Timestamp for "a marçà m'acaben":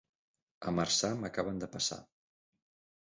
0.71-1.63